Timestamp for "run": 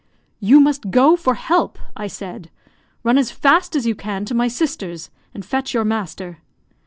3.03-3.19